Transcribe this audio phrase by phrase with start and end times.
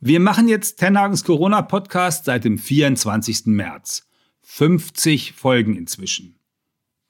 [0.00, 3.46] Wir machen jetzt Tenhagens Corona-Podcast seit dem 24.
[3.46, 4.06] März.
[4.42, 6.36] 50 Folgen inzwischen.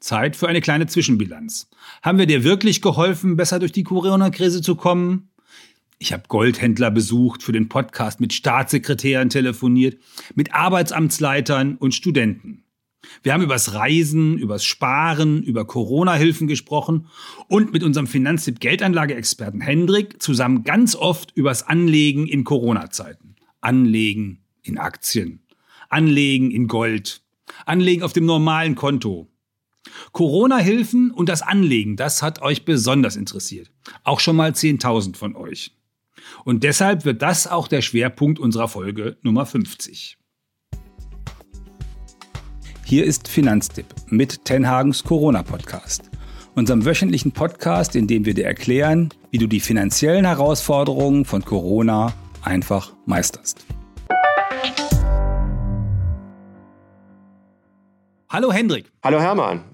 [0.01, 1.69] Zeit für eine kleine Zwischenbilanz.
[2.01, 5.29] Haben wir dir wirklich geholfen, besser durch die Corona-Krise zu kommen?
[5.99, 10.01] Ich habe Goldhändler besucht, für den Podcast mit Staatssekretären telefoniert,
[10.35, 12.65] mit Arbeitsamtsleitern und Studenten.
[13.23, 17.07] Wir haben übers Reisen, übers Sparen, über Corona-Hilfen gesprochen
[17.49, 23.37] und mit unserem Finanztipp Geldanlageexperten Hendrik zusammen ganz oft übers Anlegen in Corona-Zeiten.
[23.61, 25.41] Anlegen in Aktien,
[25.89, 27.23] Anlegen in Gold,
[27.67, 29.29] Anlegen auf dem normalen Konto.
[30.13, 33.71] Corona-Hilfen und das Anlegen, das hat euch besonders interessiert.
[34.05, 35.75] Auch schon mal 10.000 von euch.
[36.45, 40.19] Und deshalb wird das auch der Schwerpunkt unserer Folge Nummer 50.
[42.89, 46.11] Hier ist Finanztipp mit Tenhagens Corona-Podcast.
[46.55, 52.15] Unserem wöchentlichen Podcast, in dem wir dir erklären, wie du die finanziellen Herausforderungen von Corona
[52.43, 53.67] einfach meisterst.
[58.31, 58.91] Hallo Hendrik.
[59.05, 59.65] Hallo Hermann.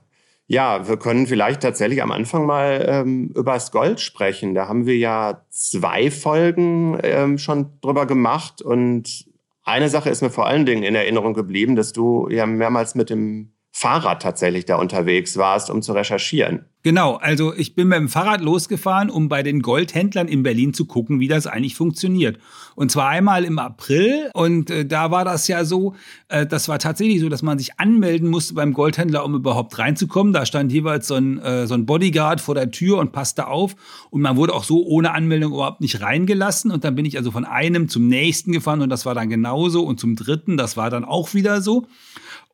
[0.49, 4.57] Ja, wir können vielleicht tatsächlich am Anfang mal ähm, über das Gold sprechen.
[4.57, 9.33] Da haben wir ja zwei Folgen ähm, schon drüber gemacht und
[9.65, 13.11] eine Sache ist mir vor allen Dingen in Erinnerung geblieben, dass du ja mehrmals mit
[13.11, 16.65] dem Fahrrad tatsächlich da unterwegs warst, um zu recherchieren.
[16.85, 20.85] Genau, also ich bin mit dem Fahrrad losgefahren, um bei den Goldhändlern in Berlin zu
[20.85, 22.39] gucken, wie das eigentlich funktioniert.
[22.77, 25.97] Und zwar einmal im April und äh, da war das ja so,
[26.29, 30.33] äh, das war tatsächlich so, dass man sich anmelden musste beim Goldhändler, um überhaupt reinzukommen.
[30.33, 33.75] Da stand jeweils so ein, äh, so ein Bodyguard vor der Tür und passte auf
[34.11, 36.71] und man wurde auch so ohne Anmeldung überhaupt nicht reingelassen.
[36.71, 39.83] Und dann bin ich also von einem zum nächsten gefahren und das war dann genauso
[39.83, 41.89] und zum dritten, das war dann auch wieder so.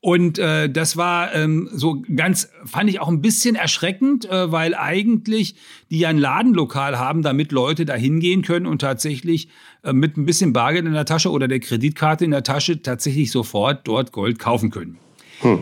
[0.02, 4.74] Und äh, das war ähm, so ganz, fand ich auch ein bisschen erschreckend, äh, weil
[4.74, 5.56] eigentlich
[5.90, 9.48] die ja ein Ladenlokal haben, damit Leute da hingehen können und tatsächlich
[9.82, 13.30] äh, mit ein bisschen Bargeld in der Tasche oder der Kreditkarte in der Tasche tatsächlich
[13.30, 14.96] sofort dort Gold kaufen können.
[15.40, 15.58] Hm.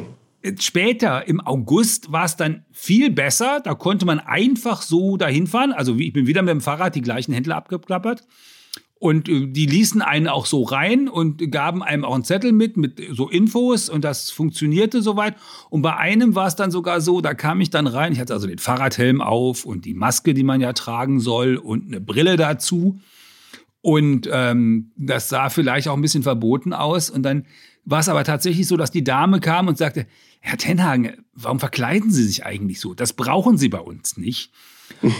[0.60, 3.60] Später im August war es dann viel besser.
[3.62, 5.72] Da konnte man einfach so dahin fahren.
[5.72, 8.22] Also ich bin wieder mit dem Fahrrad die gleichen Händler abgeklappert.
[8.98, 12.76] Und äh, die ließen einen auch so rein und gaben einem auch einen Zettel mit,
[12.76, 15.36] mit so Infos und das funktionierte soweit.
[15.70, 18.34] Und bei einem war es dann sogar so, da kam ich dann rein, ich hatte
[18.34, 22.36] also den Fahrradhelm auf und die Maske, die man ja tragen soll und eine Brille
[22.36, 23.00] dazu.
[23.80, 27.10] Und ähm, das sah vielleicht auch ein bisschen verboten aus.
[27.10, 27.46] Und dann
[27.84, 30.06] war es aber tatsächlich so, dass die Dame kam und sagte,
[30.40, 32.94] Herr Tenhagen, warum verkleiden Sie sich eigentlich so?
[32.94, 34.52] Das brauchen Sie bei uns nicht.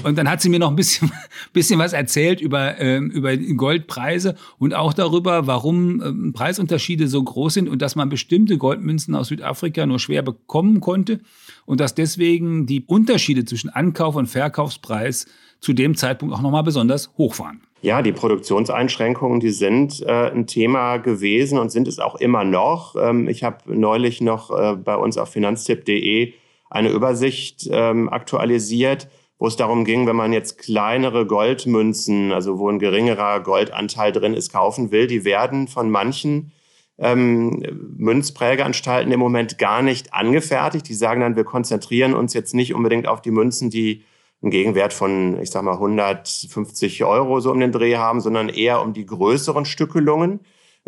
[0.03, 1.11] Und dann hat sie mir noch ein bisschen,
[1.53, 7.55] bisschen was erzählt über, ähm, über Goldpreise und auch darüber, warum ähm, Preisunterschiede so groß
[7.55, 11.21] sind und dass man bestimmte Goldmünzen aus Südafrika nur schwer bekommen konnte
[11.67, 15.27] und dass deswegen die Unterschiede zwischen Ankauf- und Verkaufspreis
[15.61, 17.61] zu dem Zeitpunkt auch nochmal besonders hoch waren.
[17.81, 22.97] Ja, die Produktionseinschränkungen, die sind äh, ein Thema gewesen und sind es auch immer noch.
[23.01, 26.33] Ähm, ich habe neulich noch äh, bei uns auf finanztipp.de
[26.71, 32.69] eine Übersicht ähm, aktualisiert wo es darum ging, wenn man jetzt kleinere Goldmünzen, also wo
[32.69, 36.53] ein geringerer Goldanteil drin ist, kaufen will, die werden von manchen
[36.99, 37.63] ähm,
[37.97, 40.89] Münzprägeanstalten im Moment gar nicht angefertigt.
[40.89, 44.03] Die sagen dann, wir konzentrieren uns jetzt nicht unbedingt auf die Münzen, die
[44.43, 48.83] einen Gegenwert von, ich sag mal, 150 Euro so um den Dreh haben, sondern eher
[48.83, 50.41] um die größeren Stückelungen,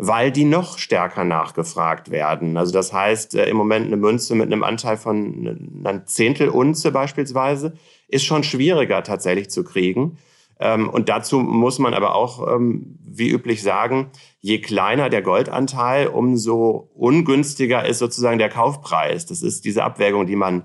[0.03, 2.57] weil die noch stärker nachgefragt werden.
[2.57, 6.91] Also das heißt, äh, im Moment eine Münze mit einem Anteil von einer Zehntel Unze
[6.91, 7.73] beispielsweise
[8.07, 10.17] ist schon schwieriger tatsächlich zu kriegen.
[10.59, 16.07] Ähm, und dazu muss man aber auch, ähm, wie üblich sagen, je kleiner der Goldanteil,
[16.07, 19.27] umso ungünstiger ist sozusagen der Kaufpreis.
[19.27, 20.63] Das ist diese Abwägung, die man,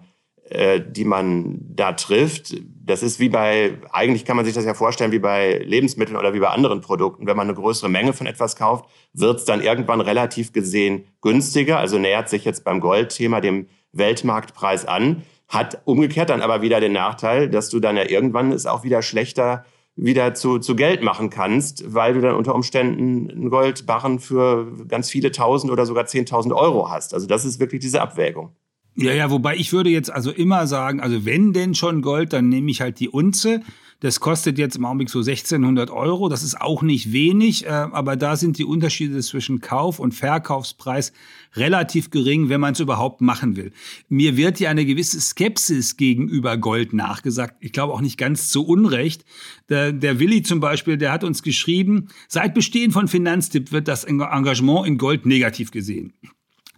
[0.49, 2.55] die man da trifft.
[2.85, 6.35] Das ist wie bei, eigentlich kann man sich das ja vorstellen, wie bei Lebensmitteln oder
[6.35, 7.27] wie bei anderen Produkten.
[7.27, 11.79] Wenn man eine größere Menge von etwas kauft, wird es dann irgendwann relativ gesehen günstiger.
[11.79, 15.23] Also nähert sich jetzt beim Goldthema dem Weltmarktpreis an.
[15.49, 19.03] Hat umgekehrt dann aber wieder den Nachteil, dass du dann ja irgendwann es auch wieder
[19.03, 19.65] schlechter
[19.97, 25.11] wieder zu, zu Geld machen kannst, weil du dann unter Umständen einen Goldbarren für ganz
[25.11, 27.15] viele tausend oder sogar zehntausend Euro hast.
[27.15, 28.55] Also das ist wirklich diese Abwägung.
[28.97, 32.49] Ja, ja, wobei ich würde jetzt also immer sagen, also wenn denn schon Gold, dann
[32.49, 33.61] nehme ich halt die Unze.
[34.01, 36.29] Das kostet jetzt im Augenblick so 1600 Euro.
[36.29, 41.13] Das ist auch nicht wenig, äh, aber da sind die Unterschiede zwischen Kauf- und Verkaufspreis
[41.55, 43.73] relativ gering, wenn man es überhaupt machen will.
[44.09, 47.57] Mir wird ja eine gewisse Skepsis gegenüber Gold nachgesagt.
[47.61, 49.25] Ich glaube auch nicht ganz zu Unrecht.
[49.69, 54.05] Der, der Willi zum Beispiel, der hat uns geschrieben, seit Bestehen von Finanztipp wird das
[54.05, 56.13] Engagement in Gold negativ gesehen.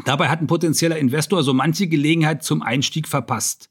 [0.05, 3.71] Dabei hat ein potenzieller Investor so manche Gelegenheit zum Einstieg verpasst.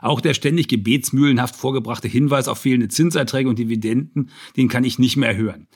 [0.00, 5.16] Auch der ständig gebetsmühlenhaft vorgebrachte Hinweis auf fehlende Zinserträge und Dividenden, den kann ich nicht
[5.16, 5.66] mehr hören.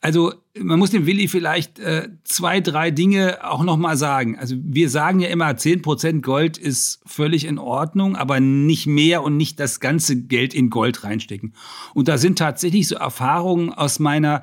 [0.00, 4.36] Also man muss dem Willi vielleicht äh, zwei, drei Dinge auch nochmal sagen.
[4.36, 9.22] Also wir sagen ja immer, zehn Prozent Gold ist völlig in Ordnung, aber nicht mehr
[9.22, 11.54] und nicht das ganze Geld in Gold reinstecken.
[11.94, 14.42] Und da sind tatsächlich so Erfahrungen aus meiner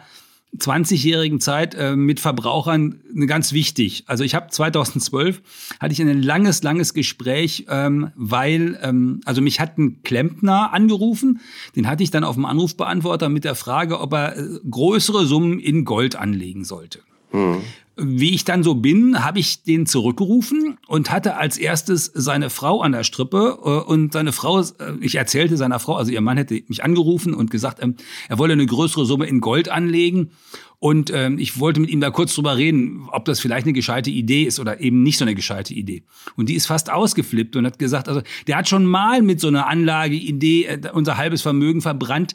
[0.57, 4.04] 20-jährigen Zeit äh, mit Verbrauchern ganz wichtig.
[4.07, 5.42] Also ich habe 2012
[5.80, 11.40] hatte ich ein langes, langes Gespräch, ähm, weil ähm, also mich hat ein Klempner angerufen,
[11.75, 15.60] den hatte ich dann auf dem Anrufbeantworter mit der Frage, ob er äh, größere Summen
[15.60, 17.00] in Gold anlegen sollte.
[18.01, 22.81] Wie ich dann so bin, habe ich den zurückgerufen und hatte als erstes seine Frau
[22.81, 24.65] an der Strippe äh, und seine Frau, äh,
[25.01, 27.95] ich erzählte seiner Frau, also ihr Mann hätte mich angerufen und gesagt, ähm,
[28.29, 30.31] er wolle eine größere Summe in Gold anlegen
[30.79, 34.09] und ähm, ich wollte mit ihm da kurz drüber reden, ob das vielleicht eine gescheite
[34.09, 36.03] Idee ist oder eben nicht so eine gescheite Idee.
[36.37, 39.49] Und die ist fast ausgeflippt und hat gesagt, also der hat schon mal mit so
[39.49, 42.33] einer Anlageidee äh, unser halbes Vermögen verbrannt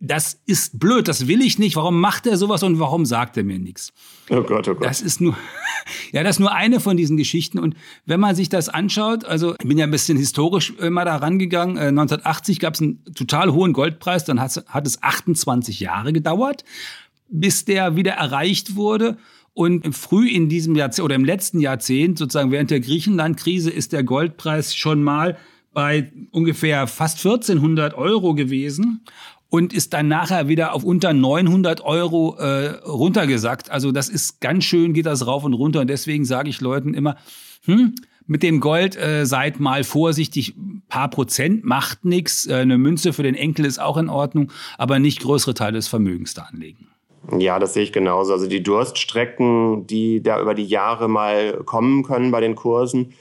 [0.00, 1.76] das ist blöd, das will ich nicht.
[1.76, 3.92] Warum macht er sowas und warum sagt er mir nichts?
[4.28, 4.84] Oh Gott, oh Gott.
[4.84, 5.36] Das ist nur,
[6.12, 7.58] ja, das ist nur eine von diesen Geschichten.
[7.58, 7.74] Und
[8.04, 11.78] wenn man sich das anschaut, also ich bin ja ein bisschen historisch mal da rangegangen.
[11.78, 16.64] 1980 gab es einen total hohen Goldpreis, dann hat, hat es 28 Jahre gedauert,
[17.28, 19.16] bis der wieder erreicht wurde.
[19.54, 24.02] Und früh in diesem Jahrzehnt oder im letzten Jahrzehnt, sozusagen während der Griechenland-Krise, ist der
[24.02, 25.38] Goldpreis schon mal
[25.72, 29.04] bei ungefähr fast 1400 Euro gewesen
[29.54, 33.70] und ist dann nachher wieder auf unter 900 Euro äh, runtergesackt.
[33.70, 35.80] Also das ist ganz schön, geht das rauf und runter.
[35.82, 37.14] Und deswegen sage ich Leuten immer,
[37.64, 37.94] hm,
[38.26, 40.56] mit dem Gold äh, seid mal vorsichtig,
[40.88, 42.48] paar Prozent macht nichts.
[42.48, 45.86] Äh, eine Münze für den Enkel ist auch in Ordnung, aber nicht größere Teile des
[45.86, 46.88] Vermögens da anlegen.
[47.38, 48.32] Ja, das sehe ich genauso.
[48.32, 53.12] Also die Durststrecken, die da über die Jahre mal kommen können bei den Kursen,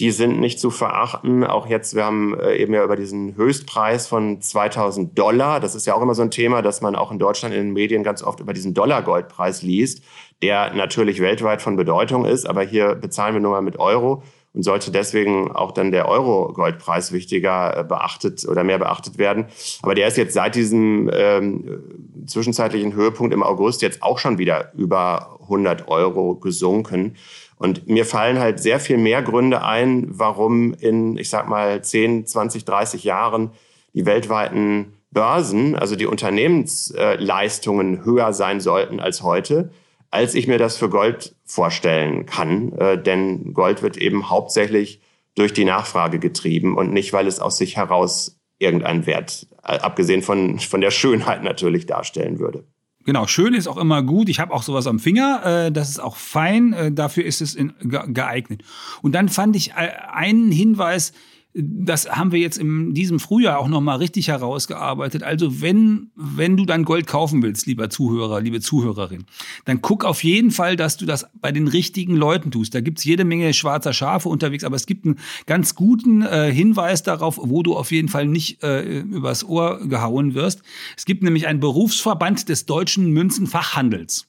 [0.00, 1.44] die sind nicht zu verachten.
[1.44, 5.58] Auch jetzt, wir haben äh, eben ja über diesen Höchstpreis von 2000 Dollar.
[5.58, 7.72] Das ist ja auch immer so ein Thema, dass man auch in Deutschland in den
[7.72, 10.02] Medien ganz oft über diesen Dollar-Goldpreis liest,
[10.40, 12.48] der natürlich weltweit von Bedeutung ist.
[12.48, 14.22] Aber hier bezahlen wir nur mal mit Euro
[14.54, 19.46] und sollte deswegen auch dann der Euro-Goldpreis wichtiger äh, beachtet oder mehr beachtet werden.
[19.82, 21.82] Aber der ist jetzt seit diesem ähm,
[22.26, 27.16] zwischenzeitlichen Höhepunkt im August jetzt auch schon wieder über 100 Euro gesunken.
[27.58, 32.26] Und mir fallen halt sehr viel mehr Gründe ein, warum in, ich sag mal, 10,
[32.26, 33.50] 20, 30 Jahren
[33.94, 39.70] die weltweiten Börsen, also die Unternehmensleistungen höher sein sollten als heute,
[40.10, 42.72] als ich mir das für Gold vorstellen kann.
[42.74, 45.00] Äh, denn Gold wird eben hauptsächlich
[45.34, 50.22] durch die Nachfrage getrieben und nicht, weil es aus sich heraus irgendeinen Wert, äh, abgesehen
[50.22, 52.64] von, von der Schönheit natürlich, darstellen würde.
[53.08, 54.28] Genau, schön ist auch immer gut.
[54.28, 55.68] Ich habe auch sowas am Finger.
[55.68, 56.74] Äh, das ist auch fein.
[56.74, 58.62] Äh, dafür ist es in, geeignet.
[59.00, 61.14] Und dann fand ich äh, einen Hinweis,
[61.54, 65.22] das haben wir jetzt in diesem Frühjahr auch noch mal richtig herausgearbeitet.
[65.22, 69.24] Also wenn wenn du dann Gold kaufen willst, lieber Zuhörer, liebe Zuhörerin,
[69.64, 72.74] dann guck auf jeden Fall, dass du das bei den richtigen Leuten tust.
[72.74, 77.02] Da gibt's jede Menge schwarzer Schafe unterwegs, aber es gibt einen ganz guten äh, Hinweis
[77.02, 80.62] darauf, wo du auf jeden Fall nicht äh, übers Ohr gehauen wirst.
[80.96, 84.28] Es gibt nämlich einen Berufsverband des deutschen Münzenfachhandels.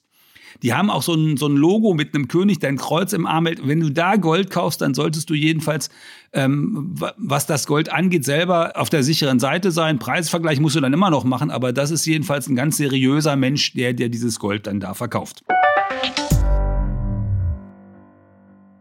[0.62, 3.26] Die haben auch so ein, so ein Logo mit einem König, der ein Kreuz im
[3.26, 3.66] Arm hält.
[3.66, 5.90] Wenn du da Gold kaufst, dann solltest du jedenfalls,
[6.32, 9.98] ähm, was das Gold angeht, selber auf der sicheren Seite sein.
[9.98, 13.72] Preisvergleich musst du dann immer noch machen, aber das ist jedenfalls ein ganz seriöser Mensch,
[13.72, 15.42] der dir dieses Gold dann da verkauft.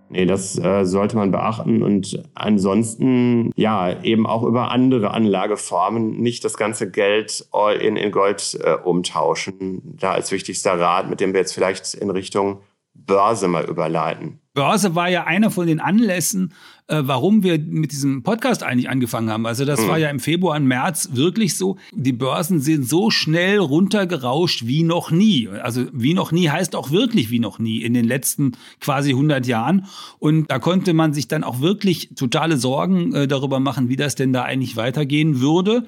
[0.09, 6.43] Nee, das äh, sollte man beachten und ansonsten ja eben auch über andere Anlageformen nicht
[6.43, 9.95] das ganze Geld all in, in Gold äh, umtauschen.
[9.99, 12.61] Da als wichtigster Rat, mit dem wir jetzt vielleicht in Richtung
[13.09, 14.39] Börse mal überleiten.
[14.53, 16.53] Börse war ja einer von den Anlässen,
[16.87, 19.45] äh, warum wir mit diesem Podcast eigentlich angefangen haben.
[19.45, 19.87] Also das mhm.
[19.87, 21.77] war ja im Februar und März wirklich so.
[21.93, 25.47] Die Börsen sind so schnell runtergerauscht wie noch nie.
[25.47, 29.47] Also wie noch nie heißt auch wirklich wie noch nie in den letzten quasi 100
[29.47, 29.85] Jahren.
[30.19, 34.15] Und da konnte man sich dann auch wirklich totale Sorgen äh, darüber machen, wie das
[34.15, 35.87] denn da eigentlich weitergehen würde.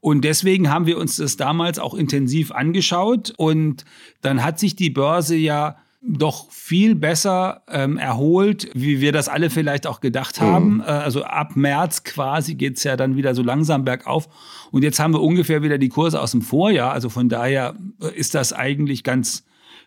[0.00, 3.34] Und deswegen haben wir uns das damals auch intensiv angeschaut.
[3.36, 3.84] Und
[4.22, 9.50] dann hat sich die Börse ja doch viel besser ähm, erholt, wie wir das alle
[9.50, 10.74] vielleicht auch gedacht haben.
[10.74, 10.80] Mhm.
[10.80, 14.28] Äh, also ab März quasi geht's ja dann wieder so langsam bergauf.
[14.70, 16.92] Und jetzt haben wir ungefähr wieder die Kurse aus dem Vorjahr.
[16.92, 19.44] Also von daher äh, ist das eigentlich ganz,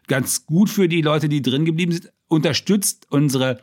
[0.07, 2.11] ganz gut für die Leute, die drin geblieben sind.
[2.27, 3.59] Unterstützt unsere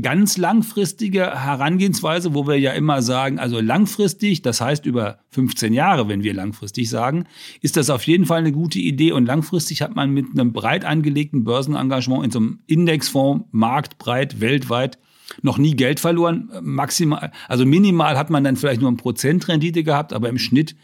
[0.00, 6.08] ganz langfristige Herangehensweise, wo wir ja immer sagen, also langfristig, das heißt über 15 Jahre,
[6.08, 7.24] wenn wir langfristig sagen,
[7.60, 9.12] ist das auf jeden Fall eine gute Idee.
[9.12, 14.98] Und langfristig hat man mit einem breit angelegten Börsenengagement in so einem Indexfonds marktbreit weltweit
[15.42, 16.50] noch nie Geld verloren.
[16.62, 20.74] Maximal, also minimal hat man dann vielleicht nur ein Prozent Rendite gehabt, aber im Schnitt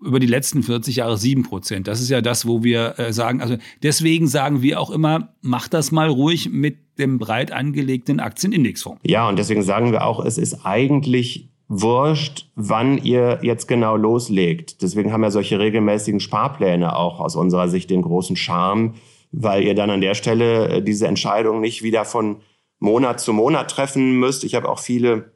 [0.00, 1.88] über die letzten 40 Jahre 7 Prozent.
[1.88, 5.68] Das ist ja das, wo wir äh, sagen, also deswegen sagen wir auch immer, mach
[5.68, 9.00] das mal ruhig mit dem breit angelegten Aktienindexfonds.
[9.04, 14.82] Ja, und deswegen sagen wir auch, es ist eigentlich wurscht, wann ihr jetzt genau loslegt.
[14.82, 18.94] Deswegen haben ja solche regelmäßigen Sparpläne auch aus unserer Sicht den großen Charme,
[19.32, 22.36] weil ihr dann an der Stelle äh, diese Entscheidung nicht wieder von
[22.78, 24.44] Monat zu Monat treffen müsst.
[24.44, 25.32] Ich habe auch viele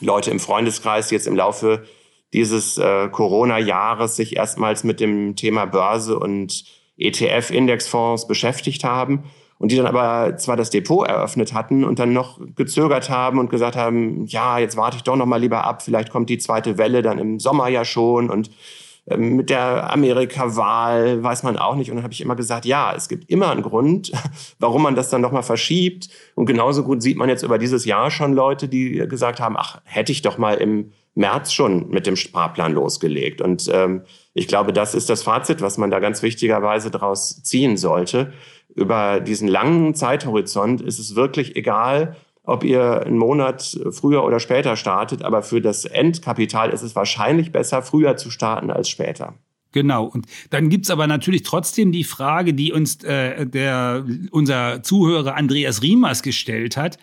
[0.00, 1.84] Leute im Freundeskreis jetzt im Laufe
[2.34, 6.64] dieses äh, Corona-Jahres sich erstmals mit dem Thema Börse und
[6.98, 9.24] ETF-Indexfonds beschäftigt haben
[9.58, 13.50] und die dann aber zwar das Depot eröffnet hatten und dann noch gezögert haben und
[13.50, 16.76] gesagt haben, ja, jetzt warte ich doch noch mal lieber ab, vielleicht kommt die zweite
[16.76, 18.50] Welle dann im Sommer ja schon und
[19.06, 21.90] ähm, mit der Amerika-Wahl weiß man auch nicht.
[21.90, 24.12] Und dann habe ich immer gesagt, ja, es gibt immer einen Grund,
[24.58, 26.08] warum man das dann nochmal verschiebt.
[26.34, 29.80] Und genauso gut sieht man jetzt über dieses Jahr schon Leute, die gesagt haben, ach,
[29.84, 33.40] hätte ich doch mal im März schon mit dem Sparplan losgelegt.
[33.40, 34.02] Und ähm,
[34.32, 38.32] ich glaube, das ist das Fazit, was man da ganz wichtigerweise daraus ziehen sollte.
[38.74, 44.76] Über diesen langen Zeithorizont ist es wirklich egal, ob ihr einen Monat früher oder später
[44.76, 49.34] startet, aber für das Endkapital ist es wahrscheinlich besser, früher zu starten als später.
[49.72, 50.04] Genau.
[50.04, 55.82] Und dann gibt's aber natürlich trotzdem die Frage, die uns äh, der, unser Zuhörer Andreas
[55.82, 56.98] Riemers gestellt hat.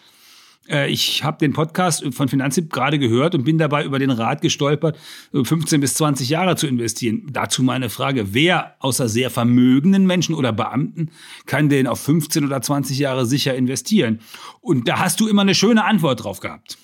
[0.72, 4.42] Äh, ich habe den Podcast von Finanztipp gerade gehört und bin dabei über den Rat
[4.42, 4.98] gestolpert,
[5.34, 7.28] 15 bis 20 Jahre zu investieren.
[7.32, 11.12] Dazu meine Frage, wer außer sehr vermögenden Menschen oder Beamten
[11.46, 14.20] kann denn auf 15 oder 20 Jahre sicher investieren?
[14.62, 16.78] Und da hast du immer eine schöne Antwort drauf gehabt.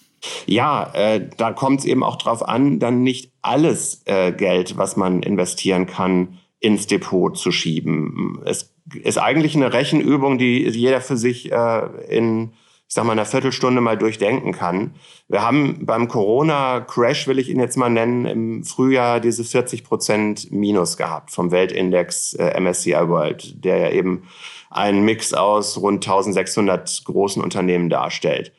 [0.45, 4.97] Ja, äh, da kommt es eben auch drauf an, dann nicht alles äh, Geld, was
[4.97, 8.39] man investieren kann, ins Depot zu schieben.
[8.43, 12.53] Es ist eigentlich eine Rechenübung, die jeder für sich äh, in
[12.87, 14.95] ich sag mal, einer Viertelstunde mal durchdenken kann.
[15.27, 20.51] Wir haben beim Corona-Crash, will ich ihn jetzt mal nennen, im Frühjahr diese 40 Prozent
[20.51, 24.23] Minus gehabt vom Weltindex äh, MSCI World, der ja eben
[24.69, 28.53] einen Mix aus rund 1600 großen Unternehmen darstellt.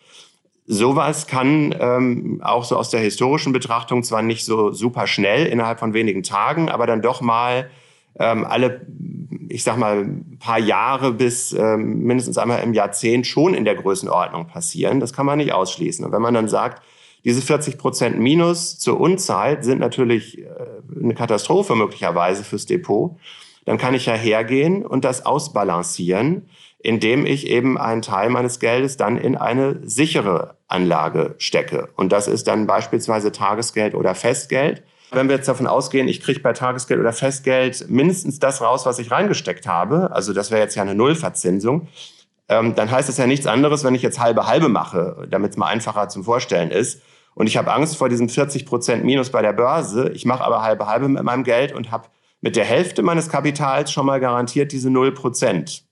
[0.66, 5.80] Sowas kann ähm, auch so aus der historischen Betrachtung zwar nicht so super schnell innerhalb
[5.80, 7.70] von wenigen Tagen, aber dann doch mal
[8.18, 8.86] ähm, alle,
[9.48, 14.46] ich sag mal, paar Jahre bis ähm, mindestens einmal im Jahrzehnt schon in der Größenordnung
[14.46, 15.00] passieren.
[15.00, 16.04] Das kann man nicht ausschließen.
[16.04, 16.82] Und wenn man dann sagt,
[17.24, 20.46] diese 40 Prozent Minus zur Unzeit sind natürlich äh,
[21.02, 23.16] eine Katastrophe möglicherweise fürs Depot,
[23.64, 28.96] dann kann ich ja hergehen und das ausbalancieren, indem ich eben einen Teil meines Geldes
[28.96, 31.88] dann in eine sichere Anlage stecke.
[31.96, 34.82] Und das ist dann beispielsweise Tagesgeld oder Festgeld.
[35.10, 38.98] Wenn wir jetzt davon ausgehen, ich kriege bei Tagesgeld oder Festgeld mindestens das raus, was
[38.98, 41.88] ich reingesteckt habe, also das wäre jetzt ja eine Nullverzinsung,
[42.48, 45.56] ähm, dann heißt das ja nichts anderes, wenn ich jetzt halbe halbe mache, damit es
[45.56, 47.02] mal einfacher zum Vorstellen ist.
[47.34, 50.10] Und ich habe Angst vor diesem 40 Prozent Minus bei der Börse.
[50.10, 52.08] Ich mache aber halbe halbe mit meinem Geld und habe
[52.40, 55.87] mit der Hälfte meines Kapitals schon mal garantiert diese Null Prozent.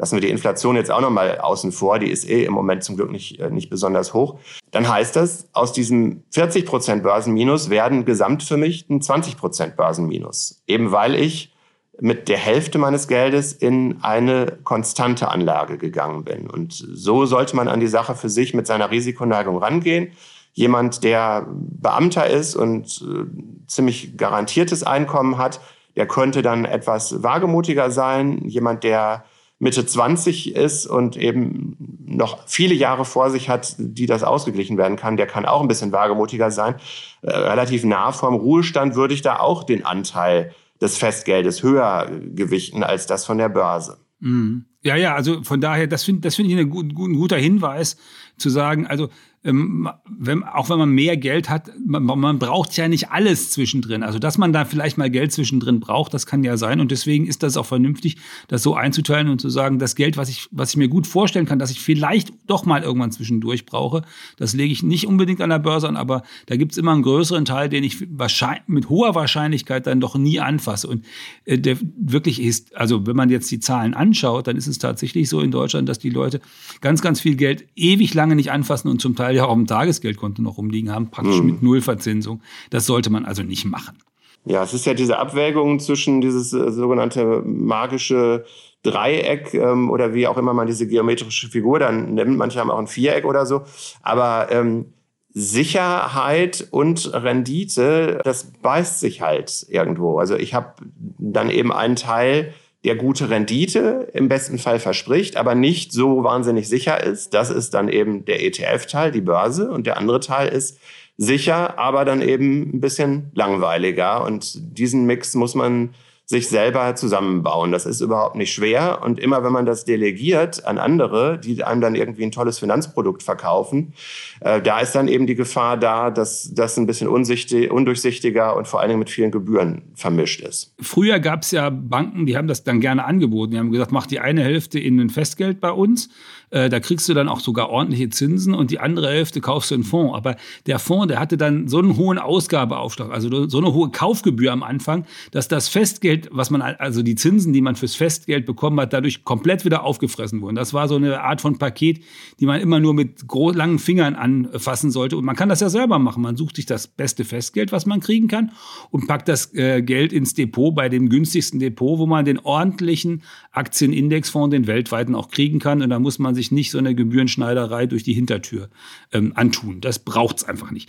[0.00, 2.82] Lassen wir die Inflation jetzt auch noch mal außen vor, die ist eh im Moment
[2.82, 4.38] zum Glück nicht, äh, nicht besonders hoch.
[4.70, 9.76] Dann heißt das, aus diesem 40 Prozent Börsenminus werden gesamt für mich ein 20 Prozent
[9.76, 10.62] Börsenminus.
[10.66, 11.52] Eben weil ich
[12.00, 16.48] mit der Hälfte meines Geldes in eine konstante Anlage gegangen bin.
[16.48, 20.12] Und so sollte man an die Sache für sich mit seiner Risikoneigung rangehen.
[20.54, 25.60] Jemand, der Beamter ist und äh, ziemlich garantiertes Einkommen hat,
[25.94, 28.46] der könnte dann etwas wagemutiger sein.
[28.46, 29.24] Jemand, der
[29.60, 31.76] Mitte 20 ist und eben
[32.06, 35.68] noch viele Jahre vor sich hat, die das ausgeglichen werden kann, der kann auch ein
[35.68, 36.76] bisschen wagemutiger sein.
[37.20, 42.82] Äh, relativ nah vorm Ruhestand würde ich da auch den Anteil des Festgeldes höher gewichten
[42.82, 43.98] als das von der Börse.
[44.18, 44.64] Mhm.
[44.82, 47.96] Ja, ja, also von daher, das finde das finde ich ein, ein guter Hinweis,
[48.40, 49.10] zu sagen, also
[49.42, 54.02] ähm, wenn, auch wenn man mehr Geld hat, man, man braucht ja nicht alles zwischendrin.
[54.02, 56.78] Also, dass man da vielleicht mal Geld zwischendrin braucht, das kann ja sein.
[56.78, 58.18] Und deswegen ist das auch vernünftig,
[58.48, 61.46] das so einzuteilen und zu sagen, das Geld, was ich, was ich mir gut vorstellen
[61.46, 64.02] kann, dass ich vielleicht doch mal irgendwann zwischendurch brauche,
[64.36, 67.02] das lege ich nicht unbedingt an der Börse an, aber da gibt es immer einen
[67.02, 70.86] größeren Teil, den ich wahrscheinlich, mit hoher Wahrscheinlichkeit dann doch nie anfasse.
[70.86, 71.06] Und
[71.46, 75.28] äh, der wirklich ist, also wenn man jetzt die Zahlen anschaut, dann ist es tatsächlich
[75.28, 76.40] so in Deutschland, dass die Leute
[76.80, 80.42] ganz, ganz viel Geld ewig lange nicht anfassen und zum Teil ja auch im Tagesgeldkonto
[80.42, 81.46] noch rumliegen haben, praktisch mhm.
[81.46, 82.42] mit Nullverzinsung.
[82.70, 83.98] Das sollte man also nicht machen.
[84.46, 88.44] Ja, es ist ja diese Abwägung zwischen dieses äh, sogenannte magische
[88.82, 92.38] Dreieck ähm, oder wie auch immer man diese geometrische Figur dann nimmt.
[92.38, 93.62] Manche haben auch ein Viereck oder so.
[94.02, 94.86] Aber ähm,
[95.32, 100.18] Sicherheit und Rendite, das beißt sich halt irgendwo.
[100.18, 100.72] Also ich habe
[101.18, 106.68] dann eben einen Teil der gute Rendite im besten Fall verspricht, aber nicht so wahnsinnig
[106.68, 107.34] sicher ist.
[107.34, 109.70] Das ist dann eben der ETF-Teil, die Börse.
[109.70, 110.78] Und der andere Teil ist
[111.18, 114.24] sicher, aber dann eben ein bisschen langweiliger.
[114.24, 115.94] Und diesen Mix muss man
[116.30, 117.72] sich selber zusammenbauen.
[117.72, 119.00] Das ist überhaupt nicht schwer.
[119.02, 123.24] Und immer wenn man das delegiert an andere, die einem dann irgendwie ein tolles Finanzprodukt
[123.24, 123.94] verkaufen,
[124.38, 128.78] äh, da ist dann eben die Gefahr da, dass das ein bisschen undurchsichtiger und vor
[128.78, 130.72] allen Dingen mit vielen Gebühren vermischt ist.
[130.80, 133.50] Früher gab es ja Banken, die haben das dann gerne angeboten.
[133.50, 136.10] Die haben gesagt, mach die eine Hälfte in ein Festgeld bei uns
[136.50, 139.76] äh, da kriegst du dann auch sogar ordentliche Zinsen und die andere Hälfte kaufst du
[139.76, 140.14] in Fonds.
[140.14, 144.52] Aber der Fonds, der hatte dann so einen hohen Ausgabeaufschlag, also so eine hohe Kaufgebühr
[144.52, 148.80] am Anfang, dass das Festgeld, was man, also die Zinsen, die man fürs Festgeld bekommen
[148.80, 150.56] hat, dadurch komplett wieder aufgefressen wurden.
[150.56, 152.02] Das war so eine Art von Paket,
[152.40, 155.16] die man immer nur mit langen Fingern anfassen sollte.
[155.16, 156.22] Und man kann das ja selber machen.
[156.22, 158.52] Man sucht sich das beste Festgeld, was man kriegen kann
[158.90, 163.22] und packt das äh, Geld ins Depot bei dem günstigsten Depot, wo man den ordentlichen
[163.52, 165.82] Aktienindexfonds, den weltweiten auch kriegen kann.
[165.82, 168.70] Und da muss man sich sich nicht so eine Gebührenschneiderei durch die Hintertür
[169.12, 169.80] ähm, antun.
[169.80, 170.88] Das braucht es einfach nicht.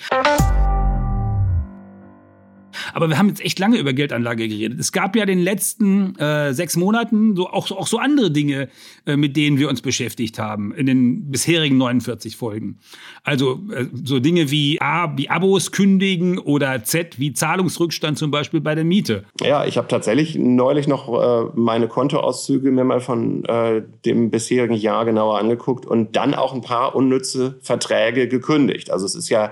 [2.94, 4.80] Aber wir haben jetzt echt lange über Geldanlage geredet.
[4.80, 8.70] Es gab ja in den letzten äh, sechs Monaten so auch, auch so andere Dinge,
[9.06, 12.80] äh, mit denen wir uns beschäftigt haben in den bisherigen 49 Folgen.
[13.24, 18.62] Also äh, so Dinge wie A, wie Abos kündigen oder Z, wie Zahlungsrückstand zum Beispiel
[18.62, 19.24] bei der Miete.
[19.42, 24.76] Ja, ich habe tatsächlich neulich noch äh, meine Kontoauszüge mir mal von äh, dem bisherigen
[24.76, 28.92] Jahr genauer angeguckt und dann auch ein paar unnütze Verträge gekündigt.
[28.92, 29.52] Also es ist ja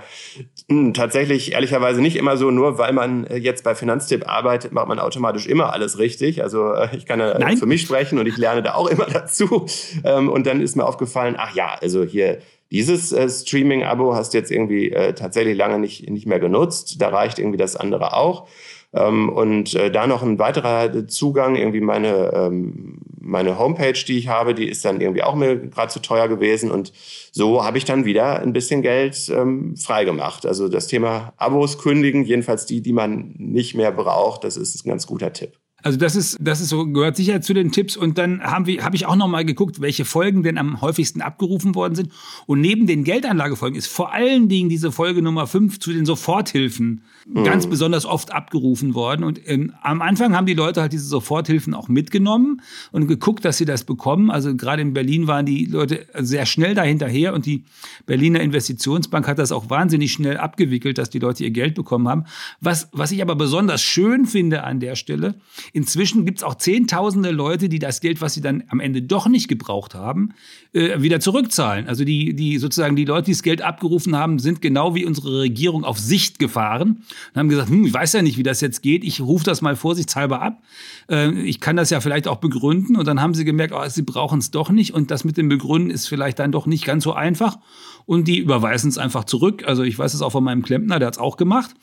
[0.68, 4.72] mh, hm, tatsächlich ehrlicherweise nicht immer so, nur weil man äh, jetzt bei Finanztipp arbeitet,
[4.72, 6.42] macht man automatisch immer alles richtig.
[6.44, 7.58] Also äh, ich kann ja Nein.
[7.58, 9.66] für mich sprechen und ich lerne da auch immer dazu.
[10.04, 12.40] Ähm, und dann ist mir aufgefallen, ach ja, also hier
[12.72, 17.02] dieses äh, Streaming-Abo hast du jetzt irgendwie tatsächlich lange nicht, nicht mehr genutzt.
[17.02, 18.48] Da reicht irgendwie das andere auch.
[18.94, 24.28] Ähm, und äh, da noch ein weiterer Zugang, irgendwie meine, ähm, meine Homepage, die ich
[24.28, 26.72] habe, die ist dann irgendwie auch mir gerade zu teuer gewesen.
[26.72, 26.92] Und
[27.32, 30.46] so habe ich dann wieder ein bisschen Geld ähm, freigemacht.
[30.46, 34.90] Also das Thema Abos kündigen, jedenfalls die, die man nicht mehr braucht, das ist ein
[34.90, 35.60] ganz guter Tipp.
[35.84, 37.96] Also das ist, das ist so, gehört sicher zu den Tipps.
[37.96, 41.22] Und dann haben wir, habe ich auch noch mal geguckt, welche Folgen denn am häufigsten
[41.22, 42.12] abgerufen worden sind.
[42.46, 47.02] Und neben den Geldanlagefolgen ist vor allen Dingen diese Folge Nummer 5 zu den Soforthilfen
[47.28, 47.44] mhm.
[47.44, 49.24] ganz besonders oft abgerufen worden.
[49.24, 52.62] Und ähm, am Anfang haben die Leute halt diese Soforthilfen auch mitgenommen
[52.92, 54.32] und geguckt, dass sie das bekommen.
[54.32, 57.64] Also gerade in Berlin waren die Leute sehr schnell dahinterher und die
[58.06, 62.26] Berliner Investitionsbank hat das auch wahnsinnig schnell abgewickelt, dass die Leute ihr Geld bekommen haben.
[62.60, 65.36] Was, was ich aber besonders schön finde an der Stelle,
[65.74, 69.28] Inzwischen gibt es auch Zehntausende Leute, die das Geld, was sie dann am Ende doch
[69.28, 70.34] nicht gebraucht haben,
[70.74, 71.88] äh, wieder zurückzahlen.
[71.88, 75.40] Also die, die sozusagen die Leute, die das Geld abgerufen haben, sind genau wie unsere
[75.40, 77.04] Regierung auf Sicht gefahren
[77.34, 79.62] und haben gesagt, hm, ich weiß ja nicht, wie das jetzt geht, ich rufe das
[79.62, 80.62] mal vorsichtshalber ab.
[81.10, 82.96] Äh, ich kann das ja vielleicht auch begründen.
[82.96, 84.94] Und dann haben sie gemerkt, oh, sie brauchen es doch nicht.
[84.94, 87.58] Und das mit dem Begründen ist vielleicht dann doch nicht ganz so einfach.
[88.06, 89.64] Und die überweisen es einfach zurück.
[89.66, 91.76] Also ich weiß es auch von meinem Klempner, der hat es auch gemacht.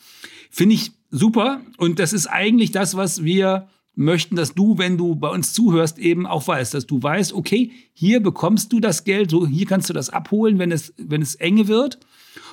[0.49, 1.61] Finde ich super.
[1.77, 5.97] Und das ist eigentlich das, was wir möchten, dass du, wenn du bei uns zuhörst,
[5.97, 9.89] eben auch weißt, dass du weißt, okay, hier bekommst du das Geld, so hier kannst
[9.89, 11.99] du das abholen, wenn es, wenn es enge wird.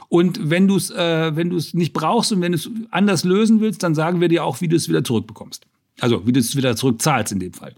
[0.08, 3.24] Und wenn du es, äh, wenn du es nicht brauchst und wenn du es anders
[3.24, 5.66] lösen willst, dann sagen wir dir auch, wie du es wieder zurückbekommst.
[6.00, 7.74] Also wie du es wieder zurückzahlst in dem Fall.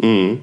[0.00, 0.40] Mhm.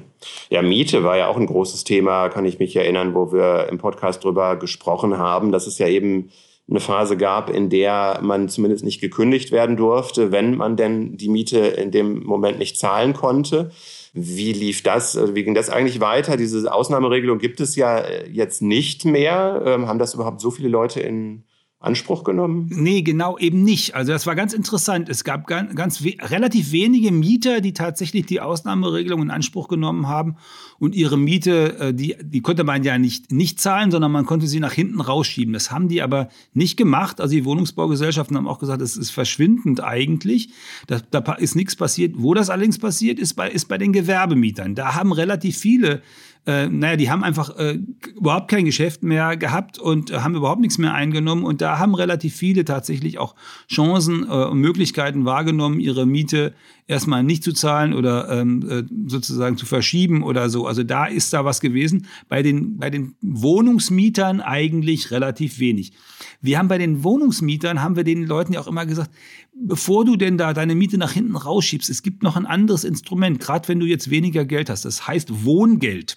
[0.50, 3.78] Ja, Miete war ja auch ein großes Thema, kann ich mich erinnern, wo wir im
[3.78, 5.52] Podcast drüber gesprochen haben.
[5.52, 6.30] Das ist ja eben
[6.68, 11.28] eine Phase gab, in der man zumindest nicht gekündigt werden durfte, wenn man denn die
[11.28, 13.70] Miete in dem Moment nicht zahlen konnte.
[14.12, 15.16] Wie lief das?
[15.16, 16.36] Also wie ging das eigentlich weiter?
[16.36, 19.62] Diese Ausnahmeregelung gibt es ja jetzt nicht mehr.
[19.64, 21.44] Ähm, haben das überhaupt so viele Leute in
[21.80, 22.68] Anspruch genommen?
[22.72, 23.94] Nee, genau eben nicht.
[23.94, 25.08] Also das war ganz interessant.
[25.08, 30.08] Es gab ganz, ganz we relativ wenige Mieter, die tatsächlich die Ausnahmeregelung in Anspruch genommen
[30.08, 30.36] haben
[30.80, 34.48] und ihre Miete, äh, die, die konnte man ja nicht, nicht zahlen, sondern man konnte
[34.48, 35.54] sie nach hinten rausschieben.
[35.54, 37.20] Das haben die aber nicht gemacht.
[37.20, 40.50] Also die Wohnungsbaugesellschaften haben auch gesagt, das ist verschwindend eigentlich.
[40.88, 42.14] Da, da ist nichts passiert.
[42.16, 44.74] Wo das allerdings passiert, ist bei, ist bei den Gewerbemietern.
[44.74, 46.02] Da haben relativ viele
[46.48, 47.78] äh, naja, die haben einfach äh,
[48.16, 51.44] überhaupt kein Geschäft mehr gehabt und äh, haben überhaupt nichts mehr eingenommen.
[51.44, 53.34] Und da haben relativ viele tatsächlich auch
[53.70, 56.54] Chancen äh, und Möglichkeiten wahrgenommen, ihre Miete
[56.86, 60.66] erstmal nicht zu zahlen oder ähm, äh, sozusagen zu verschieben oder so.
[60.66, 62.06] Also da ist da was gewesen.
[62.30, 65.92] Bei den, bei den Wohnungsmietern eigentlich relativ wenig.
[66.40, 69.10] Wir haben bei den Wohnungsmietern, haben wir den Leuten ja auch immer gesagt,
[69.54, 73.38] bevor du denn da deine Miete nach hinten rausschiebst, es gibt noch ein anderes Instrument,
[73.38, 74.86] gerade wenn du jetzt weniger Geld hast.
[74.86, 76.16] Das heißt Wohngeld.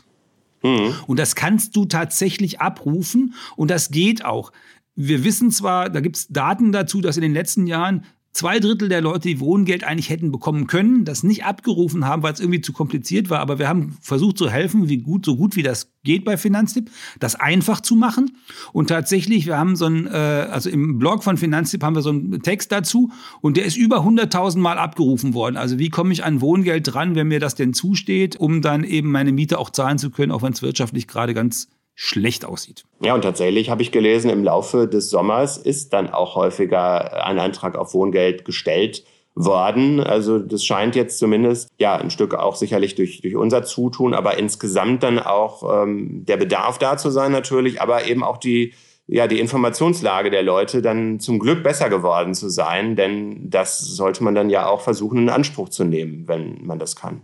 [0.63, 0.95] Mhm.
[1.08, 4.52] Und das kannst du tatsächlich abrufen und das geht auch.
[4.95, 8.89] Wir wissen zwar, da gibt es Daten dazu, dass in den letzten Jahren zwei Drittel
[8.89, 12.62] der Leute, die Wohngeld eigentlich hätten bekommen können, das nicht abgerufen haben, weil es irgendwie
[12.62, 13.39] zu kompliziert war.
[13.39, 16.89] Aber wir haben versucht zu helfen, wie gut, so gut wie das geht bei Finanztipp,
[17.20, 18.38] das einfach zu machen.
[18.74, 22.10] Und tatsächlich, wir haben so ein, äh, also im Blog von Finanztipp haben wir so
[22.10, 25.58] einen Text dazu und der ist über 100.000 Mal abgerufen worden.
[25.58, 29.12] Also wie komme ich an Wohngeld dran, wenn mir das denn zusteht, um dann eben
[29.12, 32.84] meine Miete auch zahlen zu können, auch wenn es wirtschaftlich gerade ganz schlecht aussieht.
[33.01, 37.39] Ja, und tatsächlich habe ich gelesen, im Laufe des Sommers ist dann auch häufiger ein
[37.39, 39.04] Antrag auf Wohngeld gestellt
[39.36, 39.99] worden.
[39.99, 44.38] Also das scheint jetzt zumindest ja ein Stück auch sicherlich durch, durch unser Zutun, aber
[44.38, 48.73] insgesamt dann auch ähm, der Bedarf da zu sein natürlich, aber eben auch die
[49.08, 54.23] ja, die Informationslage der Leute dann zum Glück besser geworden zu sein, denn das sollte
[54.23, 57.23] man dann ja auch versuchen, in Anspruch zu nehmen, wenn man das kann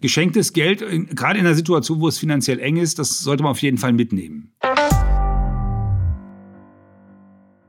[0.00, 0.80] geschenktes Geld,
[1.14, 3.92] gerade in einer Situation, wo es finanziell eng ist, das sollte man auf jeden Fall
[3.92, 4.52] mitnehmen.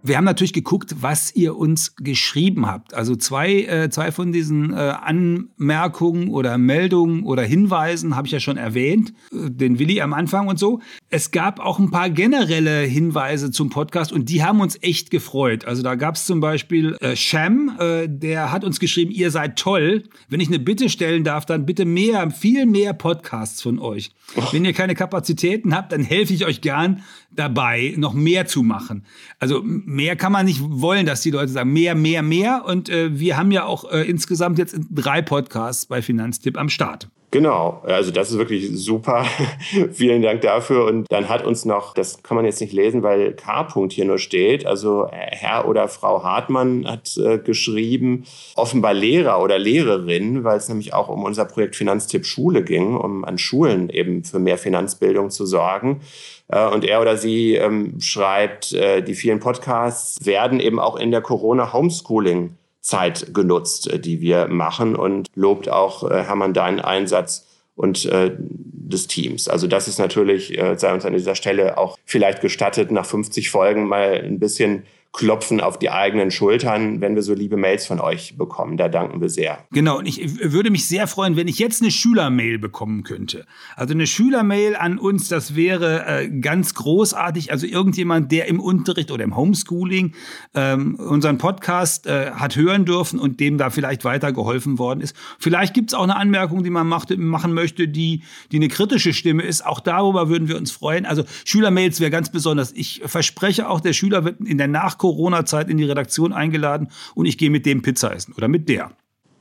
[0.04, 2.96] Wir haben natürlich geguckt, was ihr uns geschrieben habt.
[2.96, 8.40] Also zwei, äh, zwei von diesen äh, Anmerkungen oder Meldungen oder Hinweisen habe ich ja
[8.40, 10.80] schon erwähnt, äh, den Willi am Anfang und so.
[11.12, 15.66] Es gab auch ein paar generelle Hinweise zum Podcast und die haben uns echt gefreut.
[15.66, 19.60] Also da gab es zum Beispiel äh, Sham, äh, der hat uns geschrieben, ihr seid
[19.60, 20.04] toll.
[20.30, 24.12] Wenn ich eine Bitte stellen darf, dann bitte mehr, viel mehr Podcasts von euch.
[24.52, 27.04] Wenn ihr keine Kapazitäten habt, dann helfe ich euch gern
[27.36, 29.04] dabei, noch mehr zu machen.
[29.40, 32.64] Also mehr kann man nicht wollen, dass die Leute sagen, mehr, mehr, mehr.
[32.66, 37.10] Und äh, wir haben ja auch äh, insgesamt jetzt drei Podcasts bei Finanztipp am Start.
[37.32, 39.26] Genau, also das ist wirklich super.
[39.94, 40.84] Vielen Dank dafür.
[40.84, 44.18] Und dann hat uns noch, das kann man jetzt nicht lesen, weil K-Punkt hier nur
[44.18, 50.68] steht, also Herr oder Frau Hartmann hat äh, geschrieben, offenbar Lehrer oder Lehrerin, weil es
[50.68, 55.30] nämlich auch um unser Projekt Finanztipp Schule ging, um an Schulen eben für mehr Finanzbildung
[55.30, 56.02] zu sorgen.
[56.50, 61.12] Äh, und er oder sie ähm, schreibt, äh, die vielen Podcasts werden eben auch in
[61.12, 67.48] der Corona-Homeschooling Zeit genutzt, äh, die wir machen und lobt auch äh, Hermann deinen Einsatz
[67.76, 69.48] und äh, des Teams.
[69.48, 73.50] Also das ist natürlich, äh, sei uns an dieser Stelle auch vielleicht gestattet, nach 50
[73.50, 78.00] Folgen mal ein bisschen klopfen auf die eigenen Schultern, wenn wir so liebe Mails von
[78.00, 78.78] euch bekommen.
[78.78, 79.66] Da danken wir sehr.
[79.72, 83.46] Genau, und ich würde mich sehr freuen, wenn ich jetzt eine Schülermail bekommen könnte.
[83.76, 87.52] Also eine Schülermail an uns, das wäre äh, ganz großartig.
[87.52, 90.14] Also irgendjemand, der im Unterricht oder im Homeschooling
[90.56, 95.14] ähm, unseren Podcast äh, hat hören dürfen und dem da vielleicht weitergeholfen worden ist.
[95.40, 99.12] Vielleicht gibt es auch eine Anmerkung, die man macht, machen möchte, die, die eine kritische
[99.14, 99.66] Stimme ist.
[99.66, 101.06] Auch darüber würden wir uns freuen.
[101.06, 102.72] Also Schülermails wäre ganz besonders.
[102.72, 107.26] Ich verspreche auch, der Schüler wird in der Nach Corona-Zeit in die Redaktion eingeladen und
[107.26, 108.92] ich gehe mit dem Pizza essen oder mit der.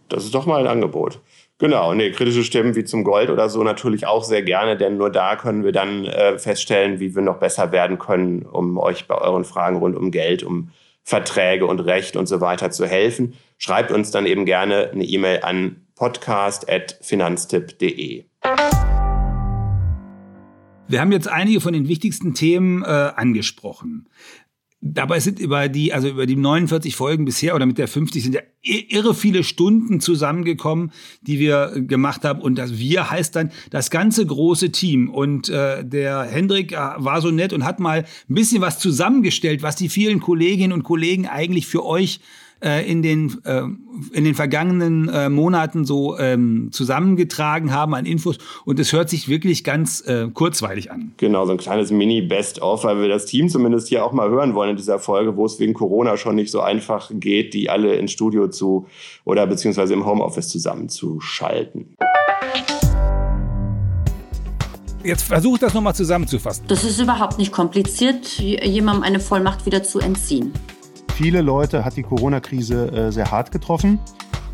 [0.09, 1.20] Das ist doch mal ein Angebot.
[1.59, 5.11] Genau, nee, kritische Stimmen wie zum Gold oder so natürlich auch sehr gerne, denn nur
[5.11, 9.16] da können wir dann äh, feststellen, wie wir noch besser werden können, um euch bei
[9.16, 10.70] euren Fragen rund um Geld, um
[11.03, 13.35] Verträge und Recht und so weiter zu helfen.
[13.59, 18.25] Schreibt uns dann eben gerne eine E-Mail an podcast.finanztipp.de.
[20.88, 24.09] Wir haben jetzt einige von den wichtigsten Themen äh, angesprochen.
[24.82, 28.34] Dabei sind über die, also über die 49 Folgen bisher oder mit der 50 sind
[28.34, 32.40] ja irre viele Stunden zusammengekommen, die wir gemacht haben.
[32.40, 35.10] Und das wir heißt dann das ganze große Team.
[35.10, 39.62] Und äh, der Hendrik äh, war so nett und hat mal ein bisschen was zusammengestellt,
[39.62, 42.20] was die vielen Kolleginnen und Kollegen eigentlich für euch
[42.62, 43.62] äh, in, den, äh,
[44.12, 48.38] in den vergangenen äh, Monaten so ähm, zusammengetragen haben an Infos.
[48.64, 51.12] Und es hört sich wirklich ganz äh, kurzweilig an.
[51.16, 54.70] Genau, so ein kleines Mini-Best-of, weil wir das Team zumindest hier auch mal hören wollen
[54.70, 58.12] in dieser Folge, wo es wegen Corona schon nicht so einfach geht, die alle ins
[58.12, 58.87] Studio zu
[59.25, 61.96] oder beziehungsweise im Homeoffice zusammenzuschalten.
[65.03, 66.66] Jetzt versuche das nochmal zusammenzufassen.
[66.68, 70.53] Das ist überhaupt nicht kompliziert, jemandem eine Vollmacht wieder zu entziehen.
[71.22, 73.98] Viele Leute hat die Corona-Krise äh, sehr hart getroffen.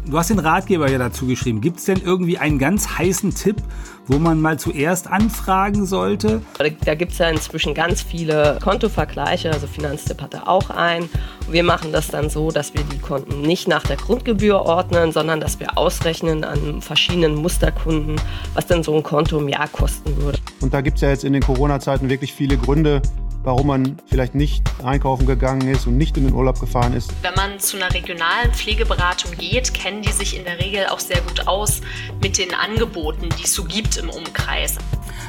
[0.04, 1.60] Du hast den Ratgeber ja dazu geschrieben.
[1.60, 3.62] Gibt es denn irgendwie einen ganz heißen Tipp,
[4.08, 6.42] wo man mal zuerst anfragen sollte?
[6.84, 9.52] Da gibt es ja inzwischen ganz viele Kontovergleiche.
[9.52, 11.08] Also Finanztipp hatte auch einen.
[11.48, 15.38] Wir machen das dann so, dass wir die Konten nicht nach der Grundgebühr ordnen, sondern
[15.38, 18.16] dass wir ausrechnen an verschiedenen Musterkunden,
[18.54, 20.40] was denn so ein Konto im Jahr kosten würde.
[20.60, 23.02] Und da gibt es ja jetzt in den Corona-Zeiten wirklich viele Gründe,
[23.46, 27.12] warum man vielleicht nicht einkaufen gegangen ist und nicht in den Urlaub gefahren ist.
[27.22, 31.20] Wenn man zu einer regionalen Pflegeberatung geht, kennen die sich in der Regel auch sehr
[31.20, 31.80] gut aus
[32.20, 34.78] mit den Angeboten, die es so gibt im Umkreis.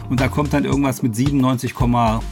[0.10, 1.75] Und da kommt dann irgendwas mit 97,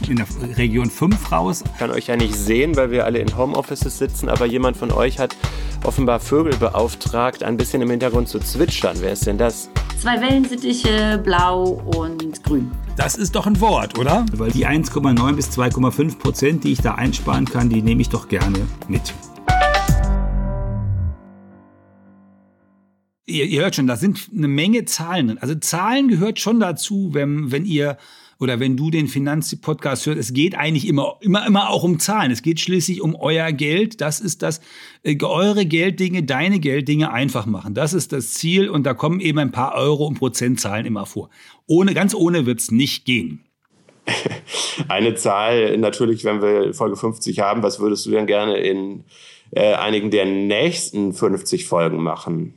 [0.08, 1.62] in der Region 5 raus.
[1.64, 4.90] Ich kann euch ja nicht sehen, weil wir alle in Homeoffices sitzen, aber jemand von
[4.90, 5.36] euch hat
[5.84, 8.96] offenbar Vögel beauftragt, ein bisschen im Hintergrund zu zwitschern.
[9.00, 9.70] Wer ist denn das?
[9.98, 11.64] Zwei Wellensittiche, blau
[11.96, 12.70] und grün.
[12.96, 14.26] Das ist doch ein Wort, oder?
[14.32, 18.28] Weil die 1,9 bis 2,5 Prozent, die ich da einsparen kann, die nehme ich doch
[18.28, 19.14] gerne mit.
[23.24, 25.28] Ihr, ihr hört schon, da sind eine Menge Zahlen.
[25.28, 25.38] drin.
[25.38, 27.96] Also Zahlen gehört schon dazu, wenn, wenn ihr
[28.38, 32.30] oder wenn du den Finanzpodcast hörst, es geht eigentlich immer, immer, immer auch um Zahlen.
[32.30, 34.00] Es geht schließlich um euer Geld.
[34.00, 34.60] Das ist das,
[35.02, 37.74] äh, eure Gelddinge, deine Gelddinge einfach machen.
[37.74, 41.30] Das ist das Ziel und da kommen eben ein paar Euro und Prozentzahlen immer vor.
[41.66, 43.44] Ohne, ganz ohne wird's nicht gehen.
[44.88, 49.04] Eine Zahl natürlich, wenn wir Folge 50 haben, was würdest du denn gerne in
[49.50, 52.56] äh, einigen der nächsten 50 Folgen machen?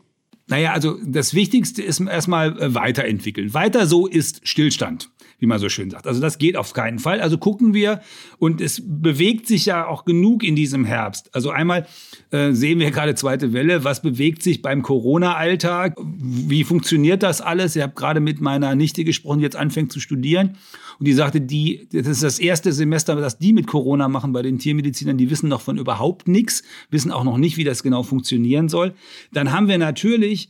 [0.49, 3.53] Naja, also das Wichtigste ist erstmal äh, weiterentwickeln.
[3.53, 5.09] Weiter so ist Stillstand
[5.39, 6.05] wie man so schön sagt.
[6.05, 7.21] Also das geht auf keinen Fall.
[7.21, 8.01] Also gucken wir
[8.37, 11.33] und es bewegt sich ja auch genug in diesem Herbst.
[11.33, 11.87] Also einmal
[12.31, 13.83] äh, sehen wir gerade zweite Welle.
[13.83, 15.97] Was bewegt sich beim Corona-Alltag?
[15.97, 17.75] Wie funktioniert das alles?
[17.75, 20.57] Ich habe gerade mit meiner Nichte gesprochen, die jetzt anfängt zu studieren.
[20.99, 24.41] Und die sagte, die, das ist das erste Semester, das die mit Corona machen bei
[24.41, 25.17] den Tiermedizinern.
[25.17, 28.93] Die wissen noch von überhaupt nichts, wissen auch noch nicht, wie das genau funktionieren soll.
[29.31, 30.49] Dann haben wir natürlich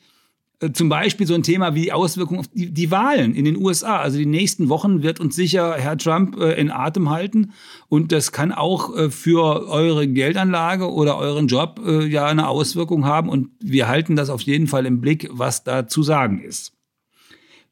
[0.59, 3.57] äh, zum Beispiel so ein Thema wie die Auswirkungen auf die, die, Wahlen in den
[3.57, 3.97] USA.
[3.97, 7.53] Also die nächsten Wochen wird uns sicher Herr Trump äh, in Atem halten.
[7.88, 13.05] Und das kann auch äh, für eure Geldanlage oder euren Job äh, ja eine Auswirkung
[13.05, 13.29] haben.
[13.29, 16.73] Und wir halten das auf jeden Fall im Blick, was da zu sagen ist.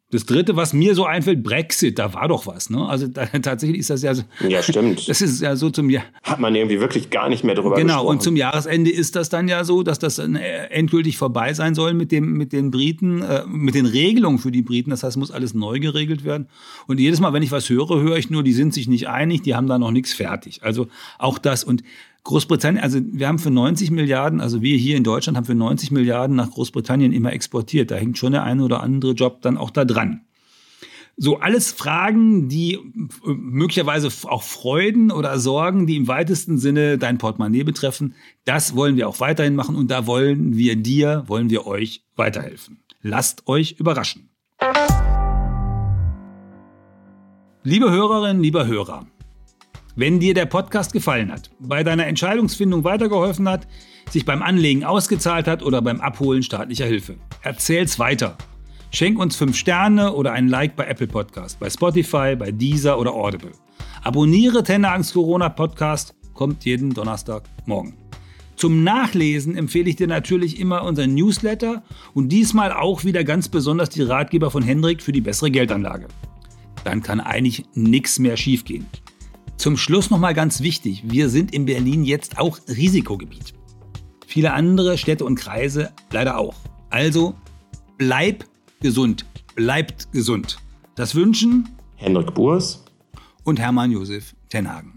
[0.10, 2.70] Das dritte, was mir so einfällt, Brexit, da war doch was.
[2.70, 2.88] Ne?
[2.88, 4.24] Also da, tatsächlich ist das ja so.
[4.48, 5.06] Ja, stimmt.
[5.08, 6.06] Das ist ja so zum Jahr.
[6.24, 8.04] Hat man irgendwie wirklich gar nicht mehr drüber genau, gesprochen.
[8.04, 10.24] Genau, und zum Jahresende ist das dann ja so, dass das äh,
[10.70, 14.62] endgültig vorbei sein soll mit, dem, mit den Briten, äh, mit den Regelungen für die
[14.62, 14.92] Briten.
[14.92, 16.48] Das heißt, muss alles neu geregelt werden.
[16.88, 19.42] Und jedes Mal, wenn ich was höre, höre ich nur, die sind sich nicht einig,
[19.42, 20.64] die haben da noch nichts fertig.
[20.64, 20.88] Also
[21.20, 21.66] auch das.
[21.66, 21.84] Und
[22.28, 25.92] Großbritannien, also wir haben für 90 Milliarden, also wir hier in Deutschland haben für 90
[25.92, 27.90] Milliarden nach Großbritannien immer exportiert.
[27.90, 30.26] Da hängt schon der eine oder andere Job dann auch da dran.
[31.16, 32.80] So alles Fragen, die äh,
[33.24, 38.14] möglicherweise auch Freuden oder Sorgen, die im weitesten Sinne dein Portemonnaie betreffen,
[38.44, 42.84] das wollen wir auch weiterhin machen und da wollen wir dir, wollen wir euch weiterhelfen.
[43.02, 44.32] Lasst euch überraschen.
[47.64, 49.08] Liebe Hörerinnen, lieber Hörer,
[49.98, 53.68] wenn dir der Podcast gefallen hat, bei deiner Entscheidungsfindung weitergeholfen hat,
[54.12, 58.38] sich beim Anlegen ausgezahlt hat oder beim Abholen staatlicher Hilfe, erzähl's weiter.
[58.92, 63.12] Schenk uns 5 Sterne oder ein Like bei Apple Podcast, bei Spotify, bei Deezer oder
[63.12, 63.52] Audible.
[64.04, 67.98] Abonniere Tenne Angst Corona Podcast, kommt jeden Donnerstag morgen.
[68.56, 71.82] Zum Nachlesen empfehle ich dir natürlich immer unseren Newsletter
[72.14, 76.08] und diesmal auch wieder ganz besonders die Ratgeber von Hendrik für die bessere Geldanlage.
[76.84, 78.86] Dann kann eigentlich nichts mehr schiefgehen.
[79.58, 83.56] Zum Schluss nochmal ganz wichtig, wir sind in Berlin jetzt auch Risikogebiet.
[84.28, 86.56] Viele andere Städte und Kreise leider auch.
[86.92, 87.34] Also
[87.98, 88.46] bleib
[88.82, 90.58] gesund, bleibt gesund.
[90.96, 92.86] Das wünschen Hendrik Burs
[93.44, 94.97] und Hermann Josef Tenhagen.